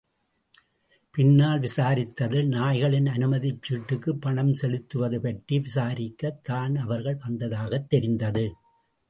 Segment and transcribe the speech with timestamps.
[1.15, 8.47] பின்னால் விசாரித்ததில், நாய்களின் அனுமதிச்சீட்டுக்கு ப் பணம் செலுத்துவது பற்றி விசாரிக்கத் தான் அவர்கள் வந்ததாகத் தெரிந்தது!